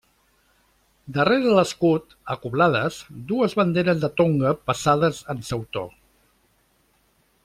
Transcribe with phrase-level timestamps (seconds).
[1.17, 2.97] Darrere l'escut, acoblades,
[3.33, 5.89] dues banderes de Tonga passades en sautor.